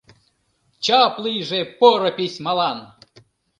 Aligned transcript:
Чап 0.83 1.13
лийже 1.23 1.61
поро 1.79 2.11
письмалан! 2.17 2.79